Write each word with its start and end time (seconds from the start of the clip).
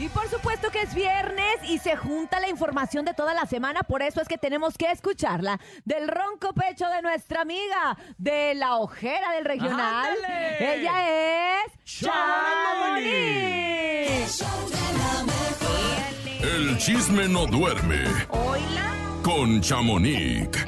Y 0.00 0.08
por 0.10 0.28
supuesto 0.28 0.70
que 0.70 0.82
es 0.82 0.94
viernes 0.94 1.56
y 1.64 1.78
se 1.78 1.96
junta 1.96 2.38
la 2.38 2.48
información 2.48 3.04
de 3.04 3.14
toda 3.14 3.34
la 3.34 3.46
semana, 3.46 3.80
por 3.82 4.00
eso 4.00 4.20
es 4.20 4.28
que 4.28 4.38
tenemos 4.38 4.78
que 4.78 4.88
escucharla 4.92 5.58
del 5.84 6.06
ronco 6.06 6.52
pecho 6.52 6.88
de 6.88 7.02
nuestra 7.02 7.40
amiga, 7.40 7.98
de 8.16 8.54
la 8.54 8.76
ojera 8.76 9.32
del 9.32 9.44
regional. 9.44 10.16
¡Ándale! 10.16 10.74
Ella 10.76 11.64
es 11.64 11.72
¡Chamonix! 11.84 13.08
El 16.42 16.78
chisme 16.78 17.26
no 17.28 17.46
duerme 17.46 18.04
Hola. 18.30 18.94
con 19.24 19.60
Chamonix. 19.60 20.64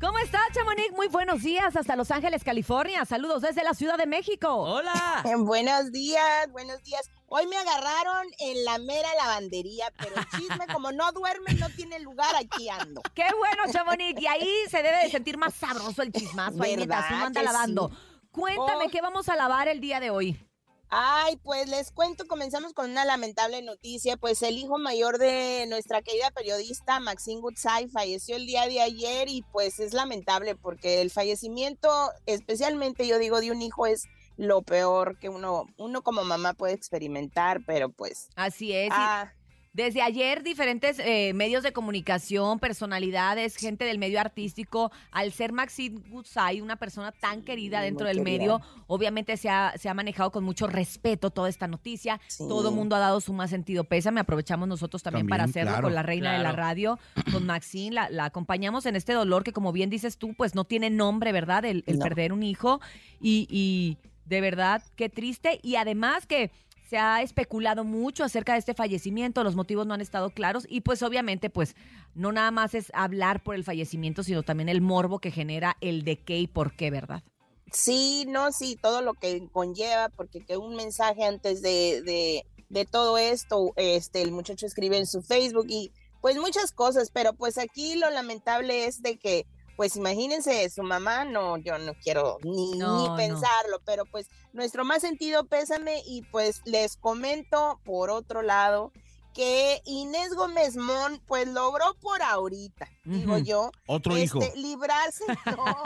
¿Cómo 0.00 0.18
está, 0.18 0.38
Chamonix? 0.52 0.92
Muy 0.92 1.08
buenos 1.08 1.42
días 1.42 1.74
hasta 1.74 1.96
Los 1.96 2.10
Ángeles, 2.10 2.44
California. 2.44 3.04
Saludos 3.04 3.42
desde 3.42 3.64
la 3.64 3.74
Ciudad 3.74 3.96
de 3.96 4.06
México. 4.06 4.48
¡Hola! 4.54 5.24
Buenos 5.38 5.90
días, 5.90 6.52
buenos 6.52 6.82
días. 6.84 7.10
Hoy 7.30 7.46
me 7.46 7.56
agarraron 7.58 8.26
en 8.38 8.64
la 8.64 8.78
mera 8.78 9.08
lavandería, 9.16 9.92
pero 9.98 10.16
el 10.16 10.26
chisme, 10.30 10.66
como 10.72 10.92
no 10.92 11.12
duerme, 11.12 11.52
no 11.54 11.68
tiene 11.70 11.98
lugar, 11.98 12.34
aquí 12.36 12.68
ando. 12.70 13.02
Qué 13.14 13.24
bueno, 13.36 13.64
Chamonix. 13.70 14.18
Y 14.20 14.26
ahí 14.26 14.50
se 14.70 14.82
debe 14.82 15.04
de 15.04 15.10
sentir 15.10 15.36
más 15.36 15.52
sabroso 15.54 16.00
el 16.02 16.10
chismazo. 16.12 16.62
Ahí 16.62 16.76
mientras 16.76 17.02
¿Verdad 17.02 17.16
uno 17.18 17.26
anda 17.26 17.42
lavando. 17.42 17.90
sí? 17.90 17.96
Cuéntame, 18.30 18.86
Oh. 18.86 18.90
¿qué 18.90 19.00
vamos 19.02 19.28
a 19.28 19.36
lavar 19.36 19.68
el 19.68 19.80
día 19.80 20.00
de 20.00 20.08
hoy? 20.10 20.42
Ay, 20.90 21.36
pues 21.42 21.68
les 21.68 21.90
cuento, 21.92 22.26
comenzamos 22.26 22.72
con 22.72 22.90
una 22.90 23.04
lamentable 23.04 23.60
noticia, 23.60 24.16
pues 24.16 24.40
el 24.42 24.56
hijo 24.56 24.78
mayor 24.78 25.18
de 25.18 25.66
nuestra 25.68 26.00
querida 26.00 26.30
periodista 26.30 26.98
Maxine 26.98 27.42
Goodside 27.42 27.90
falleció 27.92 28.36
el 28.36 28.46
día 28.46 28.66
de 28.66 28.80
ayer 28.80 29.28
y 29.28 29.42
pues 29.52 29.80
es 29.80 29.92
lamentable 29.92 30.54
porque 30.56 31.02
el 31.02 31.10
fallecimiento, 31.10 31.90
especialmente 32.24 33.06
yo 33.06 33.18
digo 33.18 33.38
de 33.40 33.50
un 33.50 33.60
hijo 33.60 33.84
es 33.86 34.04
lo 34.38 34.62
peor 34.62 35.18
que 35.18 35.28
uno 35.28 35.66
uno 35.76 36.00
como 36.02 36.24
mamá 36.24 36.54
puede 36.54 36.72
experimentar, 36.72 37.60
pero 37.66 37.90
pues 37.90 38.30
Así 38.36 38.72
es. 38.72 38.88
ah, 38.92 39.30
Desde 39.74 40.00
ayer, 40.00 40.42
diferentes 40.42 40.98
eh, 40.98 41.32
medios 41.34 41.62
de 41.62 41.72
comunicación, 41.72 42.58
personalidades, 42.58 43.54
gente 43.56 43.84
del 43.84 43.98
medio 43.98 44.18
artístico, 44.18 44.90
al 45.12 45.30
ser 45.32 45.52
Maxine 45.52 46.00
Goodside, 46.08 46.62
una 46.62 46.76
persona 46.76 47.12
tan 47.12 47.42
querida 47.42 47.80
dentro 47.80 48.06
del 48.08 48.18
querida. 48.24 48.38
medio, 48.38 48.60
obviamente 48.88 49.36
se 49.36 49.50
ha, 49.50 49.74
se 49.76 49.88
ha 49.88 49.94
manejado 49.94 50.32
con 50.32 50.42
mucho 50.42 50.66
respeto 50.66 51.30
toda 51.30 51.48
esta 51.48 51.68
noticia. 51.68 52.18
Sí. 52.28 52.44
Todo 52.48 52.70
el 52.70 52.74
mundo 52.74 52.96
ha 52.96 52.98
dado 53.00 53.20
su 53.20 53.32
más 53.32 53.50
sentido 53.50 53.84
pésame. 53.84 54.20
Aprovechamos 54.20 54.66
nosotros 54.68 55.02
también, 55.02 55.26
para 55.28 55.44
hacerlo 55.44 55.70
claro. 55.72 55.84
con 55.86 55.94
la 55.94 56.02
reina 56.02 56.32
de 56.32 56.38
la 56.42 56.52
radio, 56.52 56.98
con 57.32 57.44
Maxine. 57.46 57.94
La, 57.94 58.10
la 58.10 58.24
acompañamos 58.24 58.86
en 58.86 58.96
este 58.96 59.12
dolor 59.12 59.44
que, 59.44 59.52
como 59.52 59.70
bien 59.72 59.90
dices 59.90 60.16
tú, 60.18 60.34
pues 60.34 60.54
no 60.56 60.64
tiene 60.64 60.90
nombre, 60.90 61.30
¿verdad? 61.32 61.64
El, 61.64 61.84
el 61.86 61.98
No. 61.98 62.04
perder 62.04 62.32
un 62.32 62.42
hijo. 62.42 62.80
Y, 63.20 63.46
y 63.50 63.98
de 64.28 64.40
verdad, 64.40 64.82
qué 64.96 65.08
triste. 65.08 65.58
Y 65.62 65.76
además 65.76 66.26
que 66.26 66.50
se 66.88 66.96
ha 66.96 67.22
especulado 67.22 67.84
mucho 67.84 68.24
acerca 68.24 68.54
de 68.54 68.60
este 68.60 68.74
fallecimiento, 68.74 69.44
los 69.44 69.56
motivos 69.56 69.86
no 69.86 69.94
han 69.94 70.00
estado 70.00 70.30
claros 70.30 70.66
y 70.68 70.80
pues 70.80 71.02
obviamente 71.02 71.50
pues 71.50 71.76
no 72.14 72.32
nada 72.32 72.50
más 72.50 72.74
es 72.74 72.90
hablar 72.94 73.42
por 73.42 73.54
el 73.54 73.64
fallecimiento, 73.64 74.22
sino 74.22 74.42
también 74.42 74.70
el 74.70 74.80
morbo 74.80 75.18
que 75.18 75.30
genera 75.30 75.76
el 75.82 76.02
de 76.04 76.16
qué 76.16 76.38
y 76.38 76.46
por 76.46 76.74
qué, 76.74 76.90
¿verdad? 76.90 77.22
Sí, 77.70 78.24
no, 78.26 78.52
sí, 78.52 78.78
todo 78.80 79.02
lo 79.02 79.12
que 79.12 79.46
conlleva, 79.52 80.08
porque 80.08 80.40
que 80.40 80.56
un 80.56 80.74
mensaje 80.76 81.24
antes 81.24 81.60
de, 81.60 82.00
de, 82.02 82.46
de 82.70 82.86
todo 82.86 83.18
esto, 83.18 83.74
este, 83.76 84.22
el 84.22 84.32
muchacho 84.32 84.64
escribe 84.64 84.96
en 84.96 85.06
su 85.06 85.20
Facebook 85.20 85.66
y 85.68 85.92
pues 86.22 86.36
muchas 86.38 86.72
cosas, 86.72 87.10
pero 87.12 87.34
pues 87.34 87.58
aquí 87.58 87.96
lo 87.96 88.08
lamentable 88.08 88.86
es 88.86 89.02
de 89.02 89.18
que, 89.18 89.46
pues 89.78 89.94
imagínense, 89.94 90.68
su 90.70 90.82
mamá, 90.82 91.24
no, 91.24 91.56
yo 91.56 91.78
no 91.78 91.94
quiero 91.94 92.38
ni, 92.42 92.72
No, 92.76 92.98
ni 92.98 93.08
no. 93.10 93.14
pensarlo, 93.16 93.80
pero 93.84 94.04
pues 94.06 94.26
nuestro 94.52 94.84
más 94.84 95.02
sentido 95.02 95.44
pésame 95.44 96.02
y 96.04 96.22
pues 96.32 96.62
les 96.64 96.96
comento 96.96 97.80
por 97.84 98.10
otro 98.10 98.42
lado 98.42 98.90
que 99.34 99.80
Inés 99.84 100.34
Gómez 100.34 100.76
Mon 100.76 101.20
pues 101.28 101.46
logró 101.46 101.94
por 102.00 102.20
ahorita, 102.22 102.88
digo 103.04 103.38
yo, 103.38 103.70
Otro 103.86 104.18
hijo. 104.18 104.42
este, 104.42 104.58
librarse, 104.58 105.22
no, 105.56 105.76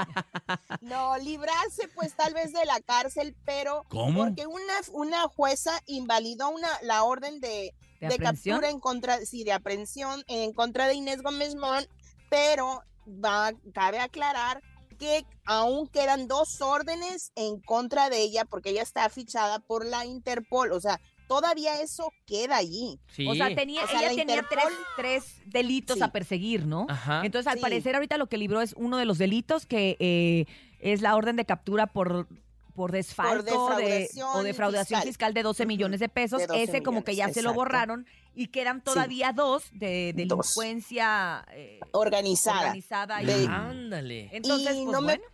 no, 0.81 1.19
librarse 1.19 1.87
pues 1.95 2.17
tal 2.17 2.33
vez 2.33 2.55
de 2.55 2.65
la 2.65 2.81
cárcel, 2.81 3.37
pero 3.45 3.85
¿Cómo? 3.91 4.25
porque 4.25 4.47
una, 4.47 4.73
una 4.93 5.29
jueza 5.29 5.79
invalidó 5.85 6.49
una, 6.49 6.69
la 6.81 7.05
orden 7.05 7.41
de, 7.41 7.75
¿De 8.01 8.09
de 8.09 8.17
captura 8.17 8.71
en 8.71 8.81
contra, 8.81 9.19
sí, 9.27 9.45
de 9.45 9.53
aprehensión 9.53 10.25
en 10.29 10.55
contra 10.55 10.87
de 10.87 10.95
Inés 10.95 11.21
Gómez 11.21 11.55
Mon, 11.57 11.87
pero 12.31 12.83
va, 13.07 13.53
cabe 13.75 13.99
aclarar 13.99 14.63
que 14.99 15.25
aún 15.47 15.89
quedan 15.89 16.29
dos 16.29 16.61
órdenes 16.61 17.33
en 17.35 17.61
contra 17.61 18.09
de 18.09 18.23
ella 18.23 18.45
porque 18.45 18.71
ella 18.71 18.83
está 18.83 19.09
fichada 19.09 19.59
por 19.59 19.85
la 19.85 20.05
Interpol, 20.07 20.71
o 20.73 20.81
sea, 20.81 21.01
todavía 21.27 21.81
eso 21.81 22.13
queda 22.27 22.57
allí. 22.59 23.01
Sí. 23.09 23.27
O 23.27 23.35
sea, 23.35 23.55
tenía, 23.55 23.83
O 23.85 23.87
sea, 23.89 24.01
ella 24.01 24.11
la 24.11 24.17
tenía 24.17 24.49
tres, 24.97 25.41
delitos 25.47 25.97
Sí. 25.97 26.03
a 26.05 26.13
perseguir, 26.13 26.67
¿no? 26.67 26.87
Ajá. 26.89 27.23
Entonces, 27.25 27.51
al 27.51 27.59
Sí. 27.59 27.63
parecer, 27.63 27.95
ahorita 27.97 28.17
lo 28.19 28.29
que 28.29 28.37
libró 28.39 28.61
es 28.61 28.75
uno 28.77 28.97
de 28.97 29.05
los 29.07 29.19
delitos 29.19 29.67
que 29.67 29.97
eh, 29.99 30.45
es 30.79 31.01
la 31.01 31.17
orden 31.17 31.37
de 31.37 31.47
captura 31.47 31.87
por 31.87 32.29
por 32.75 32.93
desfalco 32.93 33.43
defraudación 33.77 34.29
o 34.35 34.43
defraudación 34.43 35.01
fiscal. 35.01 35.09
fiscal. 35.09 35.35
de 35.35 35.43
12 35.43 35.63
Ujú, 35.63 35.69
millones 35.69 36.01
de 36.01 36.09
pesos. 36.09 36.41
de 36.41 36.47
12 36.47 36.63
Ese 36.63 36.83
como 36.83 37.05
que 37.05 37.15
ya 37.15 37.29
se 37.33 37.43
lo 37.43 37.53
borraron 37.55 38.07
y 38.35 38.49
quedan 38.49 38.83
todavía 38.83 39.33
dos 39.33 39.65
de 39.73 40.13
Dos. 40.27 40.47
delincuencia 40.57 41.45
eh, 41.53 41.81
Organizada. 41.93 42.61
organizada. 42.69 43.23
y- 43.23 43.27
De- 43.27 43.47
Ándale. 43.47 44.29
Entonces, 44.33 44.77
Y 44.77 44.85
pues 44.85 44.93
no 44.93 45.01
me- 45.01 45.19
bueno. 45.19 45.25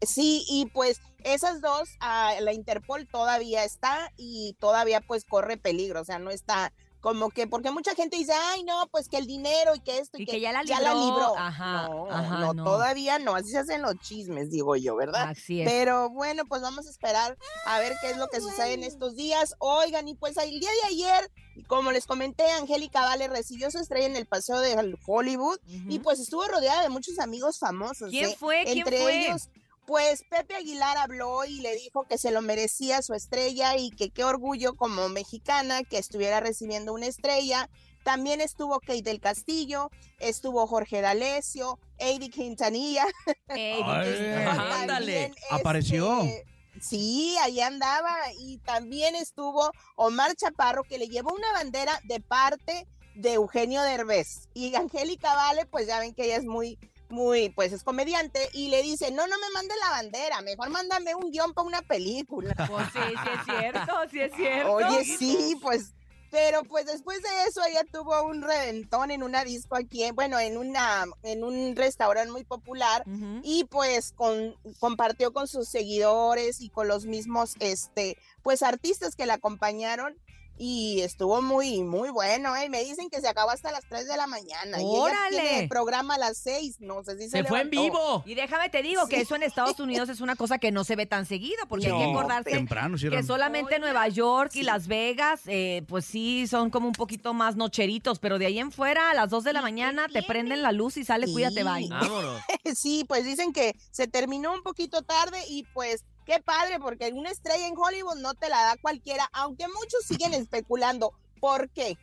Sí, 0.00 0.44
y 0.48 0.66
pues 0.66 1.00
esas 1.24 1.60
dos, 1.60 1.88
ah, 1.98 2.32
la 2.40 2.52
Interpol 2.52 3.08
todavía 3.08 3.64
está 3.64 4.12
y 4.16 4.54
todavía 4.60 5.00
pues 5.00 5.24
corre 5.24 5.56
peligro, 5.56 6.00
o 6.00 6.04
sea, 6.04 6.20
no 6.20 6.30
está 6.30 6.72
como 7.00 7.30
que, 7.30 7.46
porque 7.46 7.70
mucha 7.70 7.94
gente 7.94 8.16
dice, 8.16 8.32
ay, 8.32 8.64
no, 8.64 8.88
pues 8.90 9.08
que 9.08 9.18
el 9.18 9.26
dinero 9.26 9.74
y 9.74 9.80
que 9.80 9.98
esto 9.98 10.18
y, 10.18 10.22
Y 10.22 10.26
que 10.26 10.40
ya 10.40 10.52
la 10.52 10.62
libró. 10.62 10.94
libró. 10.94 11.36
Ajá, 11.38 11.88
no, 11.88 12.10
ajá, 12.10 12.38
no, 12.40 12.54
no. 12.54 12.64
todavía 12.64 13.18
no, 13.18 13.34
así 13.36 13.50
se 13.50 13.58
hacen 13.58 13.82
los 13.82 13.94
chismes, 14.00 14.50
digo 14.50 14.74
yo, 14.76 14.96
¿verdad? 14.96 15.30
Así 15.30 15.62
es. 15.62 15.68
Pero 15.70 16.10
bueno, 16.10 16.44
pues 16.46 16.60
vamos 16.62 16.86
a 16.86 16.90
esperar 16.90 17.38
a 17.66 17.78
ver 17.78 17.94
qué 18.00 18.10
es 18.10 18.16
lo 18.16 18.26
que 18.28 18.40
sucede 18.40 18.72
en 18.74 18.82
estos 18.82 19.14
días. 19.14 19.54
Oigan, 19.58 20.08
y 20.08 20.14
pues 20.14 20.36
el 20.38 20.58
día 20.58 20.70
de 20.82 20.88
ayer, 20.88 21.30
como 21.66 21.92
les 21.92 22.06
comenté, 22.06 22.50
Angélica 22.52 23.02
Vale 23.02 23.28
recibió 23.28 23.70
su 23.70 23.78
estrella 23.78 24.06
en 24.06 24.16
el 24.16 24.26
Paseo 24.26 24.58
de 24.60 24.96
Hollywood 25.06 25.58
y 25.88 26.00
pues 26.00 26.18
estuvo 26.20 26.44
rodeada 26.46 26.82
de 26.82 26.88
muchos 26.88 27.18
amigos 27.18 27.58
famosos. 27.58 28.10
¿Quién 28.10 28.30
¿eh? 28.30 28.36
fue? 28.38 28.64
¿Quién 28.64 28.78
Entre 28.78 28.98
fue? 29.02 29.26
ellos, 29.26 29.48
pues 29.88 30.22
Pepe 30.28 30.54
Aguilar 30.54 30.98
habló 30.98 31.46
y 31.46 31.62
le 31.62 31.74
dijo 31.74 32.04
que 32.04 32.18
se 32.18 32.30
lo 32.30 32.42
merecía 32.42 33.00
su 33.00 33.14
estrella 33.14 33.74
y 33.78 33.90
que 33.90 34.10
qué 34.10 34.22
orgullo 34.22 34.76
como 34.76 35.08
mexicana 35.08 35.82
que 35.82 35.96
estuviera 35.96 36.40
recibiendo 36.40 36.92
una 36.92 37.06
estrella. 37.06 37.70
También 38.04 38.42
estuvo 38.42 38.80
Kate 38.80 39.00
del 39.00 39.18
Castillo, 39.18 39.90
estuvo 40.18 40.66
Jorge 40.66 41.00
D'Alessio, 41.00 41.78
Eddie 41.96 42.28
Quintanilla. 42.28 43.06
Ándale. 43.48 44.86
También, 44.86 45.34
Apareció. 45.50 46.20
este, 46.20 46.44
Sí, 46.82 47.34
ahí 47.42 47.60
andaba 47.60 48.14
y 48.38 48.58
también 48.58 49.14
estuvo 49.14 49.72
Omar 49.96 50.36
Chaparro 50.36 50.84
que 50.84 50.98
le 50.98 51.08
llevó 51.08 51.32
una 51.32 51.50
bandera 51.54 51.98
de 52.04 52.20
parte 52.20 52.86
de 53.14 53.32
Eugenio 53.32 53.82
Derbez 53.82 54.48
y 54.52 54.74
Angélica 54.74 55.34
Vale, 55.34 55.64
pues 55.64 55.86
ya 55.86 55.98
ven 55.98 56.14
que 56.14 56.26
ella 56.26 56.36
es 56.36 56.44
muy, 56.44 56.78
muy, 57.10 57.48
pues 57.50 57.72
es 57.72 57.82
comediante 57.84 58.48
y 58.52 58.68
le 58.68 58.82
dice, 58.82 59.10
no, 59.10 59.26
no 59.26 59.36
me 59.38 59.50
mande 59.54 59.74
la 59.82 59.90
bandera, 59.90 60.40
mejor 60.42 60.70
mándame 60.70 61.14
un 61.14 61.30
guion 61.30 61.54
para 61.54 61.66
una 61.66 61.82
película. 61.82 62.54
Pues 62.70 62.86
sí, 62.92 62.98
sí 63.00 63.30
es 63.38 63.44
cierto, 63.58 63.92
sí 64.10 64.20
es 64.20 64.32
cierto. 64.34 64.72
Oye, 64.72 65.04
sí, 65.18 65.56
pues, 65.62 65.92
pero 66.30 66.62
pues 66.64 66.84
después 66.84 67.22
de 67.22 67.28
eso 67.48 67.62
ella 67.64 67.82
tuvo 67.90 68.22
un 68.24 68.42
reventón 68.42 69.10
en 69.10 69.22
una 69.22 69.44
disco 69.44 69.76
aquí, 69.76 70.04
en- 70.04 70.14
bueno, 70.14 70.38
en 70.38 70.58
una, 70.58 71.06
en 71.22 71.42
un 71.42 71.74
restaurante 71.74 72.30
muy 72.30 72.44
popular 72.44 73.02
y 73.42 73.64
pues 73.64 74.12
con, 74.12 74.54
compartió 74.78 75.32
con 75.32 75.48
sus 75.48 75.68
seguidores 75.68 76.60
y 76.60 76.68
con 76.68 76.86
los 76.88 77.06
mismos, 77.06 77.54
este, 77.60 78.18
pues 78.42 78.62
artistas 78.62 79.16
que 79.16 79.24
la 79.24 79.34
acompañaron 79.34 80.18
y 80.58 81.00
estuvo 81.02 81.40
muy, 81.42 81.82
muy 81.82 82.10
bueno, 82.10 82.54
¿eh? 82.56 82.68
Me 82.68 82.82
dicen 82.84 83.08
que 83.10 83.20
se 83.20 83.28
acabó 83.28 83.50
hasta 83.50 83.70
las 83.72 83.84
3 83.88 84.06
de 84.08 84.16
la 84.16 84.26
mañana. 84.26 84.78
Y 84.78 84.82
ella 84.82 85.00
¡Órale! 85.00 85.30
tiene 85.40 85.60
el 85.60 85.68
programa 85.68 86.14
a 86.16 86.18
las 86.18 86.38
6, 86.38 86.76
no 86.80 87.02
sé 87.04 87.16
si 87.16 87.28
se 87.28 87.38
Se 87.38 87.44
fue 87.44 87.60
en 87.62 87.70
vivo. 87.70 88.22
Y 88.26 88.34
déjame 88.34 88.68
te 88.68 88.82
digo 88.82 89.06
que 89.06 89.20
eso 89.20 89.36
en 89.36 89.42
Estados 89.42 89.78
Unidos 89.80 90.08
es 90.08 90.20
una 90.20 90.36
cosa 90.36 90.58
que 90.58 90.70
no 90.72 90.84
se 90.84 90.96
ve 90.96 91.06
tan 91.06 91.26
seguido, 91.26 91.58
porque 91.68 91.86
hay 91.86 91.92
que 91.92 92.04
No, 92.04 92.10
acordarse 92.18 92.50
Temprano, 92.50 92.96
que 92.98 93.22
solamente. 93.22 93.78
Nueva 93.78 94.08
York 94.08 94.50
y 94.54 94.58
Sí. 94.58 94.62
Las 94.64 94.86
Vegas, 94.88 95.42
eh, 95.46 95.82
pues 95.88 96.04
sí, 96.04 96.46
son 96.46 96.70
como 96.70 96.86
un 96.88 96.92
poquito 96.94 97.32
más 97.34 97.56
nocheritos, 97.56 98.18
pero 98.18 98.38
de 98.38 98.46
ahí 98.46 98.58
en 98.58 98.72
fuera, 98.72 99.10
a 99.10 99.14
las 99.14 99.30
2 99.30 99.44
de 99.44 99.52
la 99.52 99.62
mañana, 99.62 100.06
te 100.12 100.22
prenden 100.22 100.62
la 100.62 100.72
luz 100.72 100.96
y 100.96 101.04
sale, 101.04 101.26
Sí. 101.26 101.32
cuídate, 101.32 101.62
bye. 101.64 101.88
Vámonos. 101.88 102.40
Sí, 102.74 103.04
pues 103.08 103.24
dicen 103.24 103.52
que 103.52 103.74
se 103.90 104.06
terminó 104.08 104.52
un 104.52 104.62
poquito 104.62 105.02
tarde 105.02 105.38
y 105.48 105.64
pues 105.74 106.04
qué 106.28 106.40
padre, 106.40 106.78
porque 106.78 107.10
una 107.12 107.30
estrella 107.30 107.66
en 107.66 107.74
Hollywood 107.76 108.18
no 108.18 108.34
te 108.34 108.48
la 108.48 108.62
da 108.62 108.76
cualquiera, 108.80 109.28
aunque 109.32 109.66
muchos 109.68 110.04
siguen 110.06 110.32
especulando 110.34 111.12
por 111.40 111.70
qué. 111.70 111.96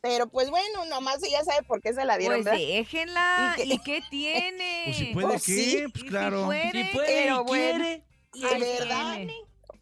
Pero 0.00 0.26
pues 0.28 0.50
bueno, 0.50 0.84
nomás 0.84 1.22
ella 1.22 1.42
sabe 1.44 1.62
por 1.62 1.80
qué 1.80 1.92
se 1.94 2.04
la 2.04 2.16
dieron. 2.18 2.42
Pues 2.42 2.44
¿verdad? 2.44 2.58
déjenla. 2.60 3.54
¿Y 3.56 3.62
qué? 3.62 3.74
¿Y 3.74 3.78
qué 3.78 4.02
tiene? 4.10 4.82
Pues 4.86 4.96
si 4.98 5.04
puede, 5.14 5.26
Pues 5.26 5.44
¿qué? 5.44 5.52
sí. 5.54 5.82
Pues 5.90 5.94
Y 5.94 6.00
si 6.00 6.06
claro. 6.08 6.44
puede, 6.44 6.70
Si 6.72 6.84
puede 6.92 7.06
Pero 7.06 7.40
y 7.40 7.44
bueno. 7.44 7.78
quiere. 7.78 8.04
De 8.34 8.48
Ay, 8.48 8.60
verdad. 8.60 9.14
tiene. 9.16 9.34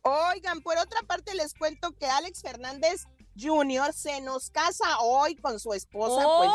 Oigan, 0.03 0.61
por 0.63 0.79
otra 0.79 1.01
parte 1.03 1.35
les 1.35 1.55
cuento 1.55 1.93
que 1.93 2.07
Alex 2.07 2.43
Fernández 2.43 3.05
Jr. 3.41 3.93
se 3.93 4.21
nos 4.21 4.51
casa 4.51 4.99
hoy 5.01 5.37
con 5.37 5.59
su 5.59 5.73
esposa, 5.73 6.25
pues 6.39 6.51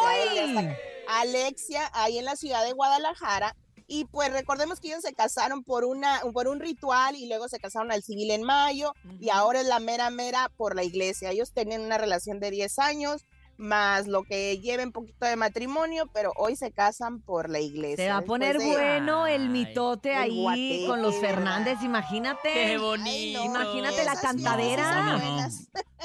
ya. 0.53 0.77
Alexia, 1.07 1.89
ahí 1.93 2.17
en 2.19 2.25
la 2.25 2.35
ciudad 2.35 2.63
de 2.65 2.73
Guadalajara. 2.73 3.55
Y 3.89 4.03
pues 4.05 4.31
recordemos 4.33 4.79
que 4.81 4.89
ellos 4.89 5.01
se 5.01 5.13
casaron 5.13 5.63
por, 5.63 5.85
una, 5.85 6.19
por 6.33 6.47
un 6.49 6.59
ritual 6.59 7.15
y 7.15 7.27
luego 7.27 7.47
se 7.47 7.57
casaron 7.59 7.91
al 7.91 8.03
civil 8.03 8.31
en 8.31 8.43
mayo 8.43 8.93
y 9.19 9.29
ahora 9.29 9.61
es 9.61 9.67
la 9.67 9.79
mera 9.79 10.09
mera 10.09 10.51
por 10.57 10.75
la 10.75 10.83
iglesia. 10.83 11.31
Ellos 11.31 11.53
tenían 11.53 11.81
una 11.81 11.97
relación 11.97 12.39
de 12.41 12.51
10 12.51 12.79
años 12.79 13.25
más 13.55 14.05
lo 14.05 14.21
que 14.23 14.59
lleven 14.59 14.91
poquito 14.91 15.25
de 15.25 15.35
matrimonio, 15.35 16.07
pero 16.13 16.31
hoy 16.37 16.55
se 16.55 16.71
casan 16.71 17.21
por 17.21 17.49
la 17.49 17.59
iglesia. 17.59 18.05
Se 18.05 18.11
va 18.11 18.17
a 18.17 18.21
poner 18.21 18.59
de- 18.59 18.67
bueno 18.67 19.25
el 19.25 19.43
Ay, 19.43 19.47
mitote 19.49 20.11
el 20.11 20.17
ahí 20.17 20.85
con 20.85 21.01
los. 21.01 21.15
Fernández, 21.15 21.79
imagínate. 21.81 22.53
Qué 22.53 22.65
Ay, 22.73 22.77
bonito. 22.77 23.39
no, 23.39 23.45
Imagínate 23.45 24.03
la 24.03 24.15
cantadera. 24.21 25.19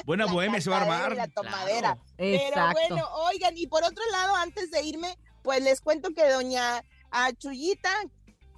Buena 0.05 0.25
bohemia 0.33 0.61
se 0.61 0.69
va 0.69 0.77
a 0.77 0.81
armar. 0.81 1.15
La 1.15 1.27
tomadera. 1.27 1.95
Claro. 1.95 2.01
Exacto. 2.17 2.79
Pero 2.81 2.95
bueno, 2.95 3.07
oigan, 3.31 3.57
y 3.57 3.67
por 3.67 3.83
otro 3.83 4.03
lado, 4.11 4.35
antes 4.35 4.71
de 4.71 4.81
irme, 4.81 5.15
pues 5.43 5.61
les 5.61 5.79
cuento 5.81 6.09
que 6.15 6.27
doña 6.29 6.83
Achuyita 7.13 7.89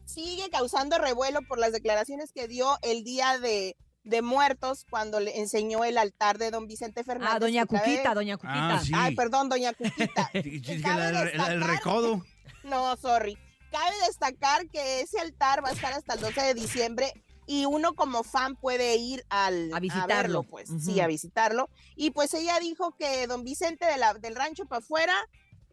sigue 0.06 0.50
causando 0.50 0.98
revuelo 0.98 1.42
por 1.48 1.60
las 1.60 1.72
declaraciones 1.72 2.31
que 2.31 2.48
dio 2.48 2.78
el 2.84 3.04
día 3.04 3.38
de, 3.40 3.75
de 4.04 4.22
muertos 4.22 4.86
cuando 4.90 5.19
le 5.19 5.40
enseñó 5.40 5.84
el 5.84 5.98
altar 5.98 6.38
de 6.38 6.52
don 6.52 6.68
Vicente 6.68 7.04
Fernández. 7.04 7.36
Ah, 7.36 7.40
doña 7.40 7.66
cabe- 7.66 7.84
Cuquita, 7.84 8.13
doña 8.13 8.38
Cuquita. 8.38 8.75
Ah, 8.75 8.81
sí. 8.84 8.92
Ay, 8.96 9.16
perdón, 9.16 9.50
doña 9.50 9.74
Cuquita. 9.74 10.30
La- 10.84 11.12
la- 11.12 11.54
el 11.54 11.62
recodo. 11.63 12.24
No, 12.63 12.96
sorry. 12.98 13.38
Cabe 13.72 13.94
destacar 14.07 14.69
que 14.69 15.02
ese 15.02 15.19
altar 15.19 15.63
va 15.63 15.69
a 15.69 15.74
estar 15.74 15.92
hasta 15.94 16.13
el 16.13 16.22
12 16.22 16.42
de 16.42 16.54
diciembre 16.54 17.12
y 17.48 17.66
uno 17.66 17.94
como 17.94 18.24
fan 18.24 18.56
puede 18.56 18.96
ir 18.96 19.24
al, 19.30 19.72
A 19.74 19.80
visitarlo. 19.80 20.07
verlo, 20.16 20.44
pues, 20.44 20.69
sí, 20.84 21.00
a 21.02 21.07
visitarlo. 21.07 21.69
Y 21.96 22.12
pues 22.12 22.34
ella 22.34 22.57
dijo 22.60 22.96
que 22.98 23.28
don 23.28 23.44
Vicente 23.44 23.86
de 23.86 23.98
la- 23.98 24.13
del 24.13 24.36
rancho 24.36 24.66
para 24.66 24.80
afuera 24.80 25.13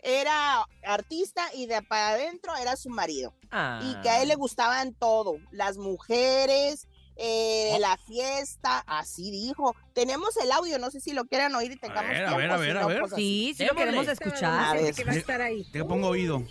era 0.03 0.67
artista 0.85 1.43
y 1.55 1.67
de 1.67 1.81
para 1.83 2.11
adentro 2.11 2.55
era 2.57 2.77
su 2.77 2.91
marido. 2.91 3.35
Y 3.83 3.95
que 4.03 4.11
a 4.11 4.23
él 4.23 4.29
le 4.29 4.35
gustaban 4.35 4.95
todo, 4.95 5.37
las 5.51 5.77
mujeres, 5.79 6.89
eh, 7.17 7.77
la 7.81 7.97
fiesta, 7.99 8.83
así 8.87 9.31
dijo. 9.31 9.77
Tenemos 9.93 10.37
el 10.39 10.51
audio, 10.51 10.79
no 10.79 10.91
sé 10.91 11.01
si 11.01 11.13
lo 11.13 11.25
quieran 11.27 11.55
oír 11.55 11.73
y 11.73 11.77
tengamos 11.77 12.11
ver, 12.11 12.25
a 12.25 12.29
tiempo, 12.29 12.37
ver, 12.39 12.51
a 12.51 12.59
si 12.59 12.65
ver, 12.67 12.77
a 12.79 12.87
ver. 12.87 13.01
pues 13.01 13.13
así. 13.13 13.23
Sí, 13.23 13.55
sí 13.59 13.65
lo 13.67 13.75
queremos 13.75 14.09
A 14.09 14.13
escuchar. 14.13 14.77
ver. 14.83 14.95
que 14.95 15.05
va 15.05 15.13
a 15.13 15.17
estar 15.17 15.41
ahí. 15.43 15.65
Te 15.73 15.85
pongo 15.85 16.09
oído. 16.09 16.43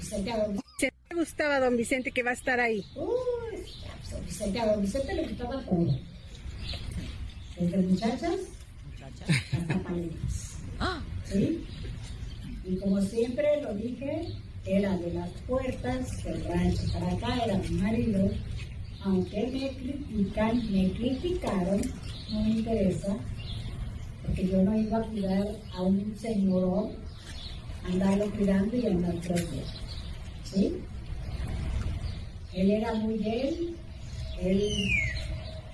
Se 0.00 0.18
me 1.10 1.16
gustaba 1.16 1.60
don 1.60 1.76
Vicente 1.76 2.12
que 2.12 2.22
va 2.22 2.30
a 2.30 2.34
estar 2.34 2.60
ahí. 2.60 2.84
Uy, 2.96 3.64
San 4.08 4.24
Vicente, 4.24 4.60
a 4.60 4.66
don 4.72 4.82
Vicente 4.82 5.14
le 5.14 5.28
gustaba 5.28 5.62
todo. 5.62 5.98
Desde 7.58 7.76
muchachas 7.78 8.34
hasta 9.52 9.82
paletas. 9.82 10.56
Ah. 10.80 11.02
¿Sí? 11.24 11.66
Y 12.64 12.76
como 12.76 13.00
siempre 13.00 13.60
lo 13.60 13.74
dije, 13.74 14.28
era 14.64 14.96
de 14.96 15.12
las 15.14 15.28
puertas 15.48 16.22
del 16.22 16.44
rancho. 16.44 16.82
Para 16.92 17.12
acá 17.12 17.44
era 17.44 17.58
mi 17.58 17.76
marido. 17.76 18.30
Aunque 19.04 19.48
me 19.48 19.68
critican, 19.70 20.72
me 20.72 20.92
criticaron, 20.92 21.80
no 22.30 22.40
me 22.40 22.50
interesa, 22.50 23.16
porque 24.24 24.46
yo 24.46 24.62
no 24.62 24.78
iba 24.78 24.98
a 24.98 25.02
cuidar 25.02 25.48
a 25.74 25.82
un 25.82 26.14
señor, 26.16 26.90
andarlo 27.84 28.30
cuidando 28.30 28.76
y 28.76 28.86
andar 28.86 29.14
tras. 29.16 29.44
¿Sí? 30.44 30.76
Él 32.52 32.70
era 32.70 32.94
muy 32.94 33.14
él, 33.26 33.76
él 34.40 34.68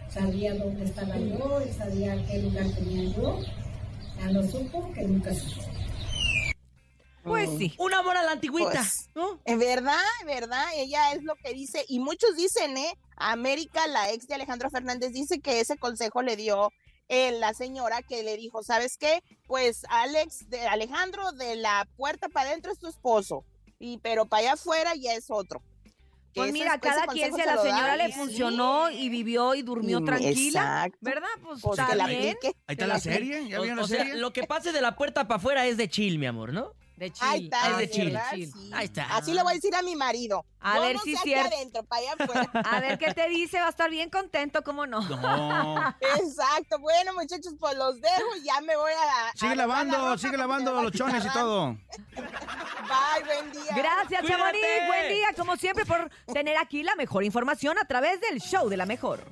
sabía 0.09 0.55
dónde 0.55 0.85
estaba 0.85 1.19
yo, 1.19 1.61
él 1.61 1.73
sabía 1.77 2.25
qué 2.27 2.43
lugar 2.43 2.67
tenía 2.71 3.15
yo, 3.15 3.41
ya 4.19 4.33
lo 4.33 4.43
supo 4.49 4.91
que 4.95 5.03
nunca 5.03 5.35
supo. 5.35 5.78
Pues 7.29 7.51
sí. 7.59 7.75
Un 7.79 7.95
amor 7.95 8.17
a 8.17 8.23
la 8.23 8.33
antigüita. 8.33 8.71
Pues, 8.73 9.11
¿no? 9.15 9.41
Es 9.45 9.59
verdad, 9.59 9.99
es 10.21 10.27
verdad, 10.27 10.65
ella 10.77 11.13
es 11.13 11.23
lo 11.23 11.35
que 11.37 11.53
dice, 11.55 11.85
y 11.89 12.01
muchos 12.01 12.37
dicen, 12.37 12.77
¿eh? 12.77 12.93
América, 13.17 13.87
la 13.87 14.11
ex 14.13 14.27
de 14.29 14.35
Alejandro 14.35 14.71
Fernández, 14.71 15.13
dice 15.13 15.41
que 15.41 15.61
ese 15.61 15.77
consejo 15.77 16.23
le 16.23 16.37
dio 16.37 16.71
eh, 17.09 17.33
la 17.33 17.55
señora 17.55 18.03
que 18.03 18.23
le 18.23 18.37
dijo, 18.37 18.63
¿sabes 18.63 18.97
qué? 18.99 19.23
Pues 19.47 19.83
Alex, 19.89 20.49
de 20.51 20.67
Alejandro, 20.67 21.33
de 21.33 21.57
la 21.57 21.89
puerta 21.97 22.29
para 22.29 22.51
adentro 22.51 22.71
es 22.73 22.79
tu 22.79 22.87
esposo, 22.89 23.45
y 23.79 23.99
pero 23.99 24.27
para 24.27 24.41
allá 24.43 24.53
afuera 24.55 24.95
ya 24.95 25.15
es 25.15 25.27
otro. 25.31 25.63
Que 26.35 26.41
Pues 26.43 26.51
ese- 26.51 26.53
mira, 26.59 26.79
cada 26.79 27.07
quien, 27.07 27.35
si 27.35 27.41
a 27.41 27.45
se 27.45 27.51
la 27.51 27.57
da 27.57 27.63
señora 27.63 27.97
le 27.97 28.09
y 28.09 28.13
sí. 28.13 28.19
funcionó 28.19 28.91
y 28.91 29.09
vivió 29.09 29.55
y 29.55 29.63
durmió 29.63 30.01
Mm, 30.03 30.05
tranquila, 30.05 30.61
exacto. 30.85 30.99
¿verdad? 31.01 31.29
Pues, 31.43 31.61
Pues 31.63 31.79
está 31.79 31.91
que 31.91 31.97
la 31.97 32.07
bien. 32.07 32.21
aplique. 32.37 32.49
Ahí 32.67 32.75
está 32.75 32.87
la 32.87 33.01
serie. 33.01 33.49
¿Ya 33.49 33.59
O, 33.59 33.63
vieron 33.63 33.79
o 33.79 33.83
la 33.83 33.89
sea, 33.89 34.05
lo 34.15 34.33
que 34.35 34.43
pase 34.45 34.73
de 34.73 34.83
la 34.83 34.95
puerta 34.95 35.27
para 35.27 35.39
afuera 35.39 35.67
es 35.67 35.79
de 35.79 35.89
chill, 35.89 36.19
mi 36.19 36.27
amor, 36.27 36.53
¿no? 36.53 36.75
De 36.99 37.13
chill. 37.13 37.29
Ahí 37.29 37.45
está, 37.45 37.71
es 37.71 37.77
de 37.79 37.91
chill. 37.91 38.17
Ahí 38.17 38.85
está. 38.85 39.17
Así 39.17 39.33
le 39.33 39.43
voy 39.43 39.53
a 39.53 39.55
decir 39.55 39.75
a 39.75 39.83
mi 39.83 39.95
marido. 39.95 40.45
A 40.61 40.75
Yo 40.77 40.83
ver 40.83 40.97
no 40.97 41.03
si 41.03 41.11
sé 41.11 41.15
es 41.15 41.21
aquí 41.21 41.29
cierto. 41.31 41.55
adentro, 41.55 41.83
para 41.85 42.03
allá 42.03 42.13
afuera. 42.19 42.51
A 42.69 42.81
ver 42.81 42.99
qué 42.99 43.15
te 43.15 43.29
dice, 43.29 43.61
va 43.61 43.67
a 43.67 43.71
estar 43.71 43.89
bien 43.89 44.11
contento, 44.11 44.65
¿cómo 44.65 44.87
no? 44.87 45.01
No. 45.01 45.95
Exacto. 46.01 46.81
Bueno, 46.81 47.15
muchachos, 47.15 47.55
pues 47.61 47.77
los 47.77 48.01
dejo. 48.01 48.27
Ya 48.45 48.61
me 48.63 48.77
voy 48.77 48.91
a. 48.93 49.33
Sigue 49.37 49.55
lavando, 49.55 50.19
sigue 50.19 50.37
lavando 50.37 50.83
los 50.83 50.93
chones 50.93 51.25
y 51.25 51.31
todo. 51.31 51.77
Bye, 52.17 53.25
buen 53.25 53.53
día. 53.53 53.73
Gracias. 53.77 54.27
Chamonix. 54.27 54.67
Buen 54.89 55.09
día, 55.09 55.29
como 55.37 55.57
siempre, 55.57 55.87
por 55.87 56.11
tener 56.33 56.57
aquí 56.57 56.83
la 56.83 56.97
mejor 56.97 57.23
información 57.23 57.79
a 57.79 57.85
través 57.85 58.21
del 58.21 58.41
show 58.41 58.69
de 58.69 58.77
la 58.77 58.87
mejor. 58.87 59.25